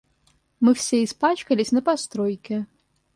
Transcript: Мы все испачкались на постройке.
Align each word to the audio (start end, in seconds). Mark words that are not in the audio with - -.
Мы 0.59 0.73
все 0.73 1.03
испачкались 1.03 1.71
на 1.71 1.83
постройке. 1.83 2.65